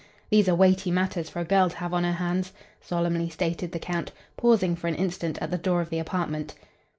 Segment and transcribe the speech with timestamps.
[0.31, 3.77] These are weighty matters for a girl to have on her hands," solemnly stated the
[3.77, 6.55] Count, pausing for an instant at the door of the apartment.